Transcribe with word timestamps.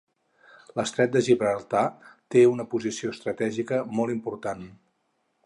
L'estret 0.79 1.11
de 1.15 1.21
Gibraltar 1.27 1.83
té 2.37 2.43
una 2.53 2.67
posició 2.73 3.13
estratègica 3.17 3.79
molt 4.01 4.17
important. 4.19 4.67